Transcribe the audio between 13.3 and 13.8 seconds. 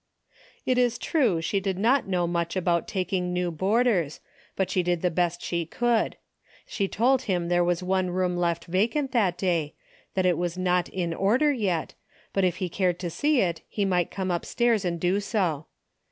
it,